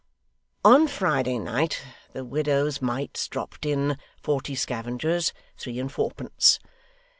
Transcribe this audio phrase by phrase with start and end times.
[0.65, 0.73] Hem!
[0.73, 3.97] On Friday night the widows' mites dropped in.
[4.23, 6.57] "Forty scavengers, three and fourpence.